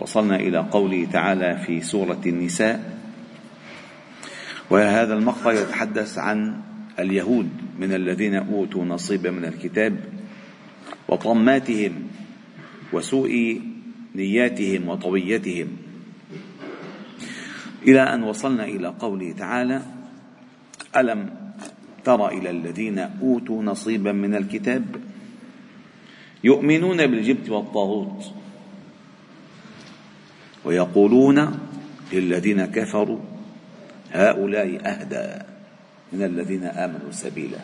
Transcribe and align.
وصلنا 0.00 0.36
إلى 0.36 0.58
قوله 0.58 1.06
تعالى 1.12 1.56
في 1.66 1.80
سورة 1.80 2.20
النساء 2.26 2.98
وهذا 4.70 5.14
المقطع 5.14 5.52
يتحدث 5.52 6.18
عن 6.18 6.60
اليهود 6.98 7.48
من 7.78 7.92
الذين 7.94 8.34
أوتوا 8.34 8.84
نصيبا 8.84 9.30
من 9.30 9.44
الكتاب 9.44 9.96
وطماتهم 11.08 11.92
وسوء 12.92 13.60
نياتهم 14.16 14.88
وطويتهم 14.88 15.68
إلى 17.82 18.00
أن 18.02 18.22
وصلنا 18.22 18.64
إلى 18.64 18.88
قوله 18.88 19.32
تعالى 19.38 19.82
ألم 20.96 21.30
تر 22.04 22.28
إلى 22.28 22.50
الذين 22.50 22.98
أوتوا 22.98 23.62
نصيبا 23.62 24.12
من 24.12 24.34
الكتاب 24.34 24.84
يؤمنون 26.44 27.06
بالجبت 27.06 27.48
والطاغوت 27.48 28.24
ويقولون 30.68 31.58
للذين 32.12 32.64
كفروا 32.64 33.18
هؤلاء 34.12 34.80
أهدى 34.90 35.42
من 36.12 36.22
الذين 36.24 36.64
آمنوا 36.64 37.10
سبيلا 37.10 37.58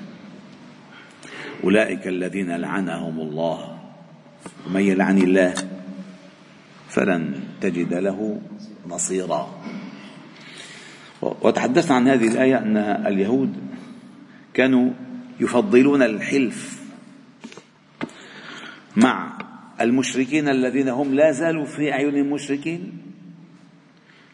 أولئك 1.64 2.06
الذين 2.08 2.50
لعنهم 2.52 3.20
الله 3.20 3.78
ومن 4.66 4.80
يلعن 4.80 5.18
الله 5.18 5.54
فلن 6.88 7.40
تجد 7.60 7.94
له 7.94 8.38
نصيرا 8.88 9.62
وتحدثنا 11.22 11.96
عن 11.96 12.08
هذه 12.08 12.28
الآية 12.28 12.58
أن 12.58 12.76
اليهود 13.06 13.54
كانوا 14.54 14.90
يفضلون 15.40 16.02
الحلف 16.02 16.80
مع 18.96 19.38
المشركين 19.80 20.48
الذين 20.48 20.88
هم 20.88 21.14
لا 21.14 21.30
زالوا 21.32 21.64
في 21.64 21.92
أعين 21.92 22.16
المشركين 22.16 22.92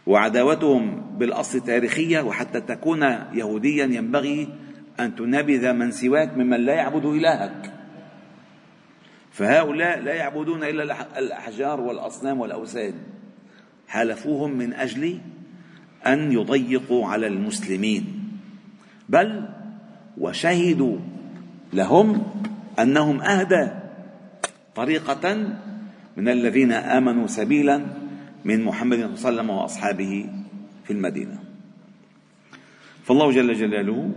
وعداوتهم 0.07 1.07
بالأصل 1.19 1.61
تاريخية 1.61 2.21
وحتى 2.21 2.61
تكون 2.61 3.03
يهوديا 3.33 3.85
ينبغي 3.85 4.49
أن 5.01 5.15
تنابذ 5.17 5.73
من 5.73 5.91
سواك 5.91 6.37
ممن 6.37 6.61
لا 6.61 6.75
يعبد 6.75 7.05
إلهك 7.05 7.73
فهؤلاء 9.33 10.01
لا 10.01 10.15
يعبدون 10.15 10.63
إلا 10.63 10.83
الأحجار 11.19 11.81
والأصنام 11.81 12.41
والأوثان 12.41 12.95
حالفوهم 13.89 14.51
من 14.59 14.73
أجل 14.73 15.19
أن 16.07 16.33
يضيقوا 16.33 17.07
على 17.07 17.27
المسلمين 17.27 18.05
بل 19.09 19.49
وشهدوا 20.19 20.97
لهم 21.73 22.27
أنهم 22.79 23.21
أهدى 23.21 23.69
طريقة 24.75 25.35
من 26.17 26.29
الذين 26.29 26.73
آمنوا 26.73 27.27
سبيلا 27.27 27.83
من 28.45 28.65
محمد 28.65 28.97
صلى 28.99 29.05
الله 29.05 29.15
عليه 29.19 29.21
وسلم 29.43 29.51
وأصحابه 29.51 30.27
في 30.85 30.93
المدينة 30.93 31.39
فالله 33.05 33.31
جل 33.31 33.55
جلاله 33.55 34.11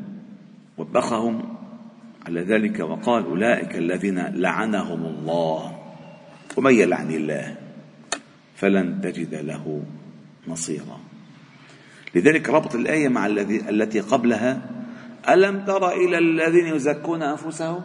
وبخهم 0.77 1.55
على 2.27 2.41
ذلك 2.41 2.79
وقال 2.79 3.23
أولئك 3.25 3.75
الذين 3.75 4.17
لعنهم 4.19 5.05
الله 5.05 5.79
ومن 6.57 6.73
يلعن 6.73 7.11
الله 7.11 7.55
فلن 8.55 9.01
تجد 9.01 9.35
له 9.35 9.81
نصيرا 10.47 10.99
لذلك 12.15 12.49
ربط 12.49 12.75
الآية 12.75 13.09
مع 13.09 13.25
الذي 13.25 13.69
التي 13.69 13.99
قبلها 13.99 14.61
ألم 15.29 15.65
تر 15.65 15.91
إلى 15.91 16.17
الذين 16.17 16.65
يزكون 16.65 17.21
أنفسهم 17.21 17.81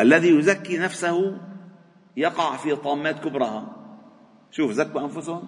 الذي 0.00 0.28
يزكي 0.28 0.78
نفسه 0.78 1.38
يقع 2.16 2.56
في 2.56 2.76
طامات 2.76 3.24
كبرها 3.24 3.76
شوف 4.50 4.70
زكوا 4.72 5.00
أنفسهم 5.00 5.42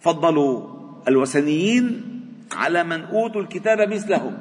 فضلوا 0.00 0.74
الوثنيين 1.08 2.04
على 2.52 2.84
من 2.84 3.00
أوتوا 3.02 3.40
الكتاب 3.40 3.92
مثلهم 3.92 4.38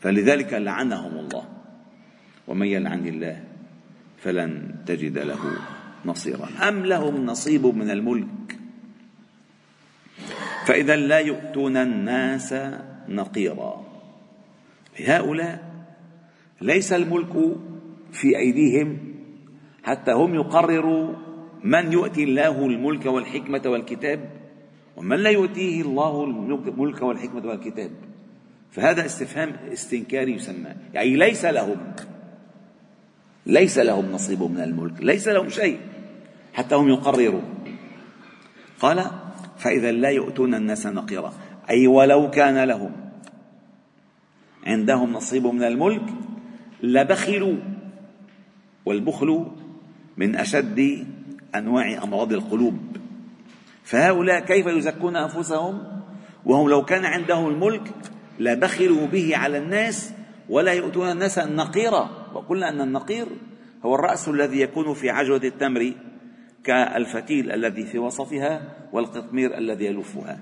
فلذلك 0.00 0.52
لعنهم 0.52 1.12
الله 1.16 1.42
ومن 2.48 2.66
يلعن 2.66 3.06
الله 3.06 3.44
فلن 4.22 4.74
تجد 4.86 5.18
له 5.18 5.38
نصيرا 6.04 6.48
أم 6.68 6.86
لهم 6.86 7.26
نصيب 7.26 7.66
من 7.66 7.90
الملك 7.90 8.58
فإذا 10.66 10.96
لا 10.96 11.18
يؤتون 11.18 11.76
الناس 11.76 12.54
نقيرا 13.08 13.86
هؤلاء 15.06 15.65
ليس 16.60 16.92
الملك 16.92 17.32
في 18.12 18.36
ايديهم 18.38 18.98
حتى 19.84 20.12
هم 20.12 20.34
يقرروا 20.34 21.12
من 21.64 21.92
يؤتي 21.92 22.24
الله 22.24 22.66
الملك 22.66 23.06
والحكمه 23.06 23.62
والكتاب 23.66 24.30
ومن 24.96 25.16
لا 25.16 25.30
يؤتيه 25.30 25.82
الله 25.82 26.24
الملك 26.24 27.02
والحكمه 27.02 27.46
والكتاب 27.46 27.90
فهذا 28.70 29.06
استفهام 29.06 29.52
استنكاري 29.72 30.32
يسمى 30.34 30.70
يعني 30.94 31.16
ليس 31.16 31.44
لهم 31.44 31.76
ليس 33.46 33.78
لهم 33.78 34.12
نصيب 34.12 34.42
من 34.42 34.60
الملك 34.60 35.02
ليس 35.04 35.28
لهم 35.28 35.48
شيء 35.48 35.78
حتى 36.54 36.74
هم 36.74 36.88
يقرروا 36.88 37.40
قال 38.80 39.04
فإذا 39.58 39.92
لا 39.92 40.08
يؤتون 40.08 40.54
الناس 40.54 40.86
نقيرا 40.86 41.32
أي 41.70 41.86
ولو 41.86 42.30
كان 42.30 42.64
لهم 42.68 42.92
عندهم 44.66 45.12
نصيب 45.12 45.46
من 45.46 45.62
الملك 45.64 46.02
لبخلوا 46.82 47.56
والبخل 48.86 49.46
من 50.16 50.36
أشد 50.36 51.06
أنواع 51.54 52.02
أمراض 52.04 52.32
القلوب 52.32 52.78
فهؤلاء 53.84 54.40
كيف 54.40 54.66
يزكون 54.66 55.16
أنفسهم 55.16 56.00
وهم 56.46 56.68
لو 56.68 56.84
كان 56.84 57.04
عندهم 57.04 57.48
الملك 57.48 57.92
لبخلوا 58.38 59.06
به 59.06 59.36
على 59.36 59.58
الناس 59.58 60.12
ولا 60.48 60.72
يؤتون 60.72 61.10
الناس 61.10 61.38
النقيرة 61.38 62.32
وقلنا 62.36 62.68
أن 62.68 62.80
النقير 62.80 63.26
هو 63.84 63.94
الرأس 63.94 64.28
الذي 64.28 64.60
يكون 64.60 64.94
في 64.94 65.10
عجوة 65.10 65.40
التمر 65.44 65.92
كالفتيل 66.64 67.52
الذي 67.52 67.86
في 67.86 67.98
وسطها 67.98 68.76
والقطمير 68.92 69.58
الذي 69.58 69.84
يلفها 69.86 70.38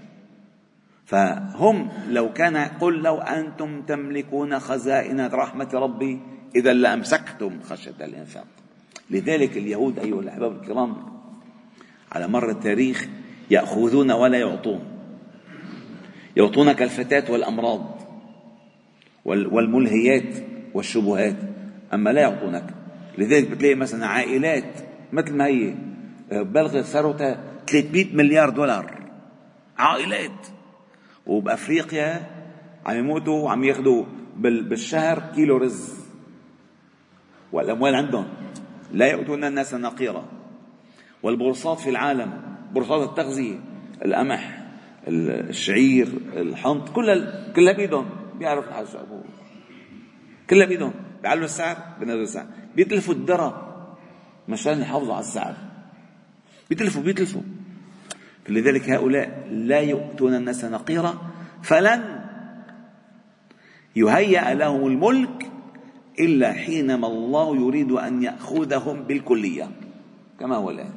فهم 1.06 1.88
لو 2.08 2.32
كان 2.32 2.56
قل 2.56 3.02
لو 3.02 3.18
أنتم 3.18 3.82
تملكون 3.82 4.58
خزائن 4.58 5.26
رحمة 5.26 5.68
ربي 5.74 6.20
إذا 6.56 6.72
لأمسكتم 6.72 7.60
خشية 7.64 7.94
الإنفاق 8.00 8.46
لذلك 9.10 9.56
اليهود 9.56 9.98
أيها 9.98 10.20
الأحباب 10.20 10.60
الكرام 10.62 10.96
على 12.12 12.28
مر 12.28 12.50
التاريخ 12.50 13.08
يأخذون 13.50 14.10
ولا 14.10 14.38
يعطون 14.38 14.80
يعطونك 16.36 16.82
الفتاة 16.82 17.32
والأمراض 17.32 17.96
والملهيات 19.24 20.34
والشبهات 20.74 21.36
أما 21.94 22.10
لا 22.10 22.20
يعطونك 22.20 22.64
لذلك 23.18 23.50
بتلاقي 23.50 23.74
مثلا 23.74 24.06
عائلات 24.06 24.70
مثل 25.12 25.32
ما 25.34 25.46
هي 25.46 25.74
آه، 26.32 26.42
بلغت 26.42 26.84
ثروتها 26.84 27.40
300 27.66 28.14
مليار 28.16 28.50
دولار 28.50 29.00
عائلات 29.78 30.30
وبافريقيا 31.26 32.26
عم 32.86 32.96
يموتوا 32.98 33.42
وعم 33.44 33.64
ياخذوا 33.64 34.04
بالشهر 34.36 35.20
كيلو 35.34 35.56
رز 35.56 35.94
والاموال 37.52 37.94
عندهم 37.94 38.28
لا 38.92 39.06
يؤتون 39.06 39.44
الناس 39.44 39.74
نقيرا 39.74 40.24
والبورصات 41.22 41.78
في 41.78 41.90
العالم 41.90 42.42
بورصات 42.72 43.08
التغذيه 43.08 43.60
القمح 44.04 44.60
الشعير 45.08 46.08
الحنط 46.36 46.88
كلها 46.88 47.48
كلها 47.52 47.72
بيدهم 47.72 48.06
بيعرف 48.38 48.64
شو 48.92 48.98
ابوه 48.98 49.24
كلها 50.50 50.66
بيدهم 50.66 50.92
بيعلوا 51.22 51.44
السعر 51.44 51.76
بينزلوا 52.00 52.22
السعر 52.22 52.46
بيتلفوا 52.76 53.14
الدرة 53.14 53.70
مشان 54.48 54.80
يحافظوا 54.80 55.14
على 55.14 55.20
السعر 55.24 55.54
بيتلفوا 56.70 57.02
بيتلفوا 57.02 57.42
فلذلك 58.44 58.90
هؤلاء 58.90 59.46
لا 59.50 59.78
يؤتون 59.80 60.34
الناس 60.34 60.64
نقيرا 60.64 61.14
فلن 61.62 62.24
يهيأ 63.96 64.54
لهم 64.54 64.86
الملك 64.86 65.48
إلا 66.20 66.52
حينما 66.52 67.06
الله 67.06 67.56
يريد 67.56 67.92
أن 67.92 68.22
يأخذهم 68.22 69.02
بالكلية 69.02 69.70
كما 70.40 70.56
هو 70.56 70.70
الآن 70.70 70.90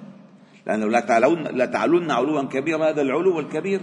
لأنه 0.68 0.86
لا 0.90 1.00
تعلون, 1.00 1.44
لا 1.44 1.66
تعلون 1.66 2.12
علوا 2.12 2.44
كبيرا 2.44 2.90
هذا 2.90 3.02
العلو 3.02 3.40
الكبير 3.40 3.82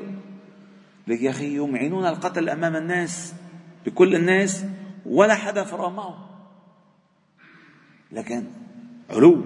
لك 1.08 1.22
يا 1.22 1.30
أخي 1.30 1.56
يمعنون 1.56 2.06
القتل 2.06 2.48
أمام 2.48 2.76
الناس 2.76 3.34
بكل 3.86 4.14
الناس 4.16 4.64
ولا 5.06 5.34
حدا 5.34 5.64
فرق 5.64 5.88
معه 5.88 6.30
لكن 8.12 8.42
علو 9.10 9.42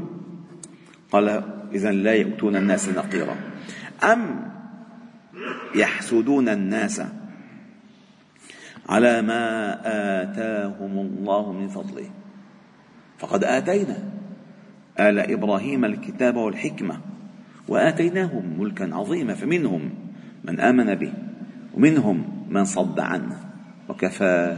قال 1.13 1.29
إذا 1.73 1.93
لا 1.93 2.15
يؤتون 2.15 2.57
الناس 2.57 2.89
نقيرا 2.89 3.37
أم 4.03 4.53
يحسدون 5.75 6.49
الناس 6.49 7.03
على 8.89 9.23
ما 9.23 9.73
آتاهم 10.23 10.99
الله 10.99 11.53
من 11.53 11.69
فضله 11.69 12.11
فقد 13.19 13.45
آتينا 13.45 13.97
آل 15.01 15.19
إبراهيم 15.33 15.85
الكتاب 15.85 16.37
والحكمة 16.37 16.99
وآتيناهم 17.69 18.57
ملكا 18.59 18.95
عظيما 18.95 19.35
فمنهم 19.35 19.91
من 20.45 20.61
آمن 20.61 20.95
به 20.95 21.13
ومنهم 21.75 22.45
من 22.51 22.65
صد 22.65 23.01
عنه 23.01 23.37
وكفى 23.89 24.57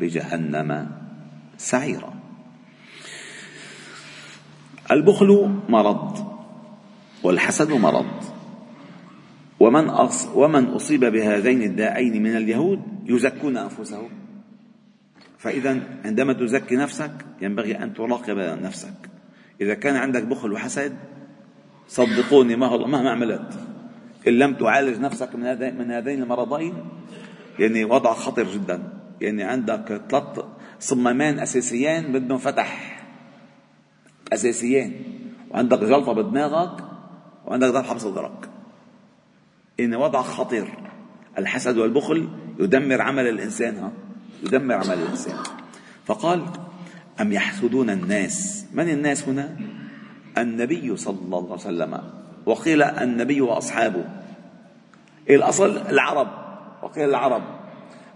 بجهنم 0.00 0.90
سعيرا 1.58 2.14
البخل 4.90 5.58
مرض 5.68 6.34
والحسد 7.22 7.72
مرض 7.72 8.23
ومن 9.64 9.88
أص 9.88 10.28
ومن 10.34 10.64
أصيب 10.68 11.04
بهذين 11.04 11.62
الداعين 11.62 12.22
من 12.22 12.36
اليهود 12.36 12.80
يزكون 13.06 13.56
أنفسهم 13.56 14.08
فإذا 15.38 15.80
عندما 16.04 16.32
تزكي 16.32 16.76
نفسك 16.76 17.10
ينبغي 17.42 17.78
أن 17.82 17.94
تراقب 17.94 18.38
نفسك 18.38 19.10
إذا 19.60 19.74
كان 19.74 19.96
عندك 19.96 20.22
بخل 20.22 20.52
وحسد 20.52 20.92
صدقوني 21.88 22.56
مهما 22.56 23.10
عملت 23.10 23.58
إن 24.28 24.32
لم 24.32 24.54
تعالج 24.54 25.00
نفسك 25.00 25.34
من 25.34 25.78
من 25.78 25.90
هذين 25.90 26.22
المرضين 26.22 26.74
يعني 27.58 27.84
وضع 27.84 28.14
خطر 28.14 28.44
جدا 28.52 28.82
يعني 29.20 29.42
عندك 29.42 30.02
ثلاث 30.10 30.40
صمامان 30.80 31.38
أساسيان 31.38 32.12
بدهم 32.12 32.38
فتح 32.38 33.02
أساسيان 34.32 34.92
وعندك 35.50 35.78
جلطة 35.78 36.12
بدماغك 36.12 36.84
وعندك 37.46 37.68
ضربة 37.68 37.94
بصدرك 37.94 38.48
إن 39.80 39.94
وضع 39.94 40.22
خطير 40.22 40.66
الحسد 41.38 41.78
والبخل 41.78 42.28
يدمر 42.60 43.02
عمل 43.02 43.28
الإنسان 43.28 43.76
ها 43.76 43.92
يدمر 44.42 44.74
عمل 44.74 44.92
الإنسان 44.92 45.36
فقال 46.06 46.44
أم 47.20 47.32
يحسدون 47.32 47.90
الناس 47.90 48.66
من 48.72 48.88
الناس 48.88 49.28
هنا 49.28 49.56
النبي 50.38 50.96
صلى 50.96 51.18
الله 51.24 51.38
عليه 51.42 51.52
وسلم 51.52 51.98
وقيل 52.46 52.82
النبي 52.82 53.40
وأصحابه 53.40 54.04
إيه 55.28 55.36
الأصل 55.36 55.76
العرب 55.88 56.28
وقيل 56.82 57.08
العرب 57.08 57.42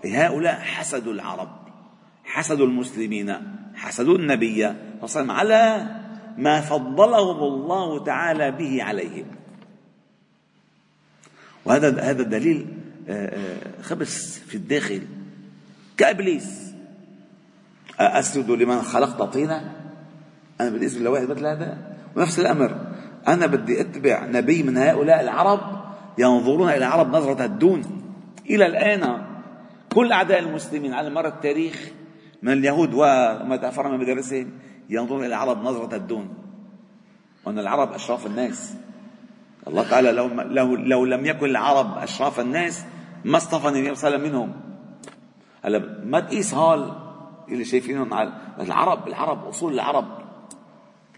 إيه 0.04 0.26
هؤلاء 0.28 0.54
حسدوا 0.54 1.12
العرب 1.12 1.48
حسدوا 2.24 2.66
المسلمين 2.66 3.34
حسدوا 3.74 4.18
النبي 4.18 4.56
صلى 4.56 4.72
الله 4.74 4.94
عليه 4.94 5.02
وسلم 5.02 5.30
على 5.30 5.86
ما 6.36 6.60
فضلهم 6.60 7.42
الله 7.54 8.04
تعالى 8.04 8.50
به 8.50 8.82
عليهم 8.82 9.24
وهذا 11.68 12.02
هذا 12.02 12.22
دليل 12.22 12.66
آه، 13.08 13.36
آه، 13.38 13.82
خبث 13.82 14.38
في 14.46 14.54
الداخل 14.54 15.02
كابليس 15.96 16.72
اسجد 18.00 18.50
لمن 18.50 18.82
خلقت 18.82 19.22
طينا 19.32 19.72
انا 20.60 20.70
بالنسبه 20.70 21.04
لواحد 21.04 21.26
مثل 21.30 21.46
هذا 21.46 21.78
ونفس 22.16 22.38
الامر 22.40 22.80
انا 23.28 23.46
بدي 23.46 23.80
اتبع 23.80 24.26
نبي 24.26 24.62
من 24.62 24.76
هؤلاء 24.76 25.20
العرب 25.20 25.60
ينظرون 26.18 26.68
الى 26.68 26.76
العرب 26.76 27.16
نظره 27.16 27.44
الدون 27.44 27.82
الى 28.50 28.66
الان 28.66 29.22
كل 29.94 30.12
اعداء 30.12 30.38
المسلمين 30.38 30.94
على 30.94 31.10
مر 31.10 31.26
التاريخ 31.28 31.88
من 32.42 32.52
اليهود 32.52 32.94
وما 32.94 33.56
تفر 33.56 33.88
من 33.92 33.98
مدارسهم 33.98 34.50
ينظرون 34.90 35.20
الى 35.20 35.26
العرب 35.28 35.62
نظره 35.62 35.96
الدون 35.96 36.34
وان 37.46 37.58
العرب 37.58 37.92
اشراف 37.92 38.26
الناس 38.26 38.74
الله 39.68 39.88
تعالى 39.90 40.12
لو, 40.12 40.28
لو, 40.28 40.76
لو 40.76 41.04
لم 41.04 41.26
يكن 41.26 41.46
العرب 41.46 41.98
أشراف 41.98 42.40
الناس 42.40 42.84
ما 43.24 43.36
اصطفى 43.36 43.68
النبي 43.68 43.94
صلى 43.94 44.08
الله 44.08 44.18
عليه 44.18 44.28
وسلم 44.28 44.32
منهم 44.32 44.60
هلا 45.64 46.00
ما 46.04 46.20
تقيس 46.20 46.54
هال 46.54 46.92
اللي 47.48 47.64
شايفينهم 47.64 48.14
على 48.14 48.32
العرب 48.60 49.08
العرب 49.08 49.44
أصول 49.46 49.72
العرب 49.74 50.06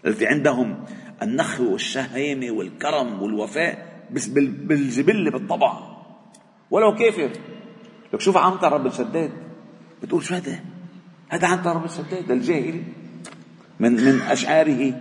التي 0.05 0.27
عندهم 0.27 0.83
النخو 1.21 1.71
والشهامة 1.71 2.51
والكرم 2.51 3.21
والوفاء 3.21 3.91
بس 4.11 4.27
بالجبلة 4.27 5.31
بالطبع 5.31 5.73
ولو 6.71 6.95
كافر 6.95 7.29
لك 8.13 8.21
شوف 8.21 8.37
عنتر 8.37 8.71
رب 8.73 8.85
الشداد 8.85 9.31
بتقول 10.03 10.23
شو 10.23 10.35
هذا 10.35 10.59
هذا 11.29 11.47
عنتر 11.47 11.75
رب 11.75 11.85
الشداد 11.85 12.31
الجاهلي 12.31 12.83
من 13.79 13.91
من 13.93 14.21
أشعاره 14.21 14.93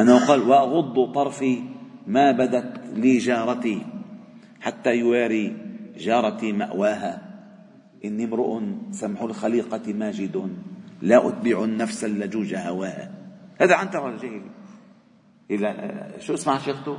أنه 0.00 0.26
قال 0.26 0.48
وأغض 0.48 1.14
طرفي 1.14 1.62
ما 2.06 2.32
بدت 2.32 2.78
لي 2.94 3.18
جارتي 3.18 3.82
حتى 4.60 4.90
يواري 4.94 5.56
جارتي 5.96 6.52
مأواها 6.52 7.22
إني 8.04 8.24
امرؤ 8.24 8.62
سمح 8.92 9.22
الخليقة 9.22 9.92
ماجد 9.92 10.56
لا 11.02 11.28
أتبع 11.28 11.64
النفس 11.64 12.04
اللجوج 12.04 12.54
هواها 12.54 13.10
هذا 13.60 13.74
عنتر 13.74 14.08
الجاهلي 14.08 14.42
إلا 15.50 16.20
شو 16.20 16.34
اسمها 16.34 16.58
شيخته؟ 16.58 16.98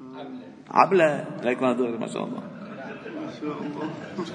عبلة 0.00 0.44
عبلة 0.70 1.24
هيك 1.44 1.62
ما 1.62 2.06
شاء 2.06 2.24
الله 2.24 2.42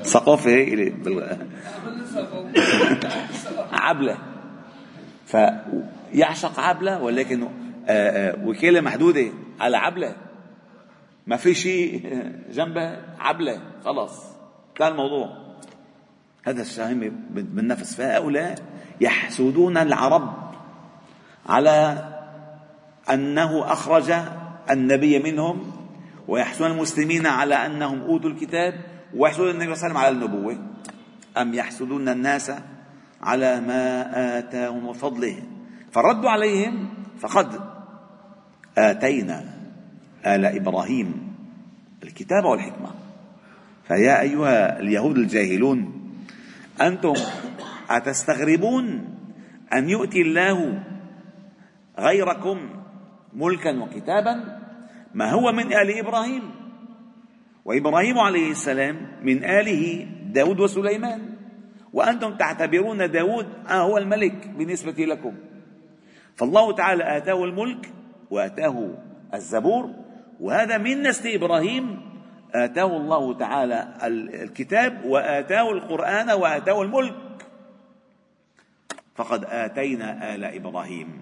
ثقافة 0.04 0.50
هي 0.52 0.94
عبلة 3.74 4.18
فيعشق 5.26 6.60
عبلة 6.60 7.04
ولكن 7.04 7.44
آه، 7.44 7.48
آه، 7.90 8.46
وكالة 8.46 8.82
محدودة 8.82 9.26
على 9.60 9.78
عبله 9.78 10.16
ما 11.28 11.38
في 11.38 11.54
شيء 11.54 12.10
جنبها 12.52 13.16
عبله 13.20 13.62
خلص 13.86 14.24
انتهى 14.70 14.88
الموضوع 14.88 15.38
هذا 16.48 16.62
الشهم 16.62 17.00
بالنفس 17.30 17.96
فهؤلاء 17.96 18.56
يحسدون 19.02 19.78
العرب 19.78 20.34
على 21.46 22.08
انه 23.14 23.72
اخرج 23.74 24.12
النبي 24.72 25.20
منهم 25.20 25.72
ويحسدون 26.28 26.72
المسلمين 26.72 27.28
على 27.28 27.56
انهم 27.56 28.02
اوتوا 28.02 28.30
الكتاب 28.30 28.74
ويحسدون 29.16 29.50
النبي 29.50 29.76
صلى 29.76 29.88
الله 29.90 30.00
عليه 30.00 30.18
وسلم 30.18 30.26
على 30.32 30.36
النبوه 30.36 30.58
ام 31.38 31.54
يحسدون 31.54 32.10
الناس 32.10 32.52
على 33.22 33.62
ما 33.62 34.40
اتاهم 34.40 34.86
وفضله 34.86 35.44
فالرد 35.92 36.26
عليهم 36.26 36.94
فقد 37.20 37.62
آتينا 38.78 39.44
آل 40.26 40.46
إبراهيم 40.46 41.14
الكتاب 42.04 42.46
والحكمة 42.46 42.90
فيا 43.88 44.22
أيها 44.22 44.80
اليهود 44.80 45.18
الجاهلون 45.18 46.04
أنتم 46.82 47.14
أتستغربون 47.90 49.06
أن 49.74 49.90
يؤتي 49.90 50.22
الله 50.22 50.84
غيركم 52.00 52.70
ملكا 53.34 53.80
وكتابا 53.80 54.60
ما 55.14 55.32
هو 55.32 55.52
من 55.52 55.74
آل 55.74 55.98
إبراهيم 56.00 56.44
وإبراهيم 57.66 58.20
عليه 58.20 58.52
السلام 58.52 59.08
من 59.24 59.44
آله 59.44 60.08
داود 60.32 60.60
وسليمان 60.60 61.30
وأنتم 61.94 62.38
تعتبرون 62.38 63.12
داود 63.12 63.46
آه، 63.70 63.74
هو 63.82 63.98
الملك 63.98 64.48
بالنسبة 64.58 64.92
لكم 65.06 65.34
فالله 66.36 66.76
تعالى 66.76 67.18
آتاه 67.18 67.44
الملك 67.44 67.94
واتاه 68.32 68.90
الزبور 69.34 69.92
وهذا 70.40 70.78
من 70.78 71.04
نسل 71.04 71.30
ابراهيم 71.34 72.00
اتاه 72.56 72.98
الله 72.98 73.34
تعالى 73.38 73.94
الكتاب 74.44 75.02
واتاه 75.06 75.72
القران 75.72 76.30
واتاه 76.32 76.82
الملك 76.82 77.16
فقد 79.16 79.46
اتينا 79.46 80.36
ال 80.36 80.44
ابراهيم 80.44 81.22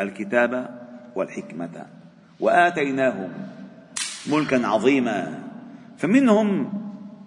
الكتاب 0.00 0.80
والحكمه 1.14 1.86
واتيناهم 2.40 3.30
ملكا 4.30 4.66
عظيما 4.66 5.42
فمنهم 5.98 6.72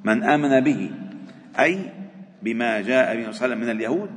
من 0.04 0.24
امن 0.24 0.60
به 0.60 0.92
اي 1.60 1.80
بما 2.44 2.82
جاء 2.82 3.16
به 3.16 3.22
صلى 3.22 3.22
الله 3.22 3.22
عليه 3.22 3.28
وسلم 3.30 3.58
من 3.58 3.70
اليهود 3.70 4.10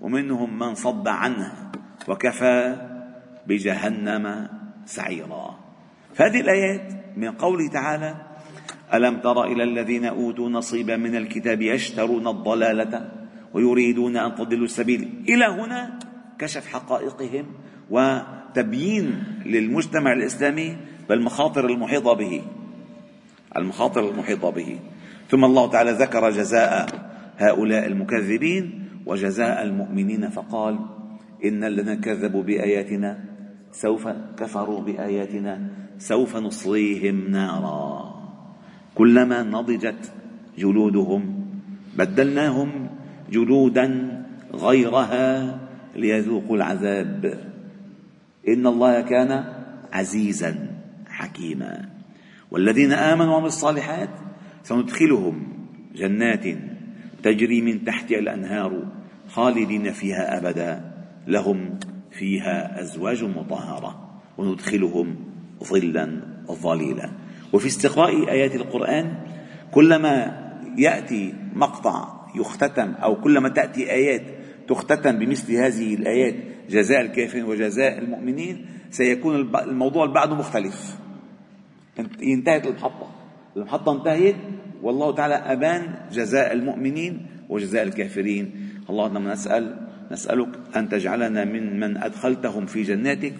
ومنهم 0.00 0.58
من 0.58 0.74
صد 0.74 1.08
عنه 1.08 1.52
وكفى 2.08 2.76
بجهنم 3.46 4.48
سعيرا 4.86 5.58
فهذه 6.14 6.40
الآيات 6.40 6.92
من 7.16 7.30
قوله 7.30 7.68
تعالى 7.68 8.14
ألم 8.94 9.20
تر 9.20 9.44
إلى 9.44 9.62
الذين 9.62 10.04
أوتوا 10.04 10.48
نصيبا 10.48 10.96
من 10.96 11.16
الكتاب 11.16 11.62
يشترون 11.62 12.28
الضلالة 12.28 13.08
ويريدون 13.54 14.16
أن 14.16 14.34
تضلوا 14.34 14.64
السبيل 14.64 15.24
إلى 15.28 15.44
هنا 15.44 15.98
كشف 16.38 16.66
حقائقهم 16.66 17.46
وتبيين 17.90 19.22
للمجتمع 19.44 20.12
الإسلامي 20.12 20.76
بالمخاطر 21.08 21.66
المحيطة 21.70 22.12
به 22.12 22.42
المخاطر 23.56 24.08
المحيطة 24.10 24.50
به 24.50 24.78
ثم 25.30 25.44
الله 25.44 25.70
تعالى 25.70 25.90
ذكر 25.90 26.30
جزاء 26.30 26.86
هؤلاء 27.38 27.86
المكذبين 27.86 28.84
وجزاء 29.06 29.62
المؤمنين 29.62 30.30
فقال 30.30 30.78
إن 31.44 31.64
الذين 31.64 32.00
كذبوا 32.00 32.42
بآياتنا 32.42 33.24
سوف 33.72 34.08
كفروا 34.38 34.80
بآياتنا 34.80 35.60
سوف 35.98 36.36
نصليهم 36.36 37.30
نارا 37.30 38.14
كلما 38.94 39.42
نضجت 39.42 40.12
جلودهم 40.58 41.44
بدلناهم 41.96 42.86
جلودا 43.32 44.18
غيرها 44.54 45.58
ليذوقوا 45.96 46.56
العذاب 46.56 47.38
إن 48.48 48.66
الله 48.66 49.00
كان 49.00 49.44
عزيزا 49.92 50.54
حكيما 51.10 51.88
والذين 52.50 52.92
آمنوا 52.92 53.30
وعملوا 53.32 53.46
الصالحات 53.48 54.08
سندخلهم 54.64 55.48
جنات 55.94 56.44
تجري 57.22 57.60
من 57.60 57.84
تحتها 57.84 58.18
الأنهار 58.18 58.82
خالدين 59.28 59.92
فيها 59.92 60.38
أبدا 60.38 60.80
لهم 61.26 61.78
فيها 62.12 62.80
أزواج 62.80 63.24
مطهرة 63.24 64.10
وندخلهم 64.38 65.16
ظلا 65.64 66.20
ظليلا 66.50 67.10
وفي 67.52 67.66
استقراء 67.66 68.28
آيات 68.30 68.54
القرآن 68.54 69.12
كلما 69.72 70.38
يأتي 70.78 71.34
مقطع 71.54 72.20
يختتم 72.36 72.90
أو 72.92 73.20
كلما 73.20 73.48
تأتي 73.48 73.90
آيات 73.92 74.22
تختتم 74.68 75.18
بمثل 75.18 75.52
هذه 75.54 75.94
الآيات 75.94 76.34
جزاء 76.70 77.00
الكافرين 77.00 77.44
وجزاء 77.44 77.98
المؤمنين 77.98 78.66
سيكون 78.90 79.36
الموضوع 79.58 80.06
بعده 80.06 80.34
مختلف 80.34 80.96
انتهت 82.22 82.66
المحطة 82.66 83.10
المحطة 83.56 83.92
انتهت 83.92 84.36
والله 84.82 85.14
تعالى 85.14 85.34
أبان 85.34 85.94
جزاء 86.12 86.52
المؤمنين 86.52 87.26
وجزاء 87.48 87.82
الكافرين 87.82 88.68
اللهم 88.90 89.28
نسأل 89.28 89.81
نسألك 90.12 90.48
أن 90.76 90.88
تجعلنا 90.88 91.44
ممن 91.44 91.96
أدخلتهم 91.96 92.66
في 92.66 92.82
جناتك 92.82 93.32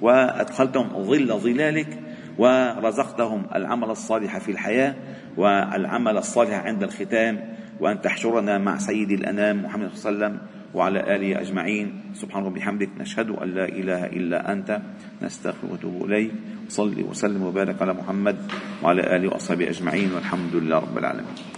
وأدخلتهم 0.00 1.04
ظل 1.04 1.26
ظلالك 1.38 1.98
ورزقتهم 2.38 3.42
العمل 3.54 3.90
الصالح 3.90 4.38
في 4.38 4.52
الحياة 4.52 4.94
والعمل 5.36 6.16
الصالح 6.18 6.54
عند 6.54 6.82
الختام 6.82 7.40
وأن 7.80 8.00
تحشرنا 8.00 8.58
مع 8.58 8.78
سيد 8.78 9.10
الأنام 9.10 9.62
محمد 9.62 9.90
صلى 9.94 10.12
الله 10.12 10.24
عليه 10.24 10.34
وسلم 10.34 10.46
وعلى 10.74 11.16
آله 11.16 11.40
أجمعين 11.40 12.00
سبحان 12.14 12.44
ربي 12.44 12.60
بحمدك 12.60 12.88
نشهد 13.00 13.30
أن 13.30 13.54
لا 13.54 13.64
إله 13.64 14.06
إلا 14.06 14.52
أنت 14.52 14.80
نستغفرك 15.22 15.70
ونتوب 15.70 16.04
إليك 16.04 16.30
وصلي 16.68 17.02
وسلم 17.02 17.42
وبارك 17.42 17.82
على 17.82 17.92
محمد 17.92 18.36
وعلى 18.82 19.16
آله 19.16 19.28
وأصحابه 19.28 19.68
أجمعين 19.70 20.12
والحمد 20.12 20.54
لله 20.54 20.78
رب 20.78 20.98
العالمين 20.98 21.55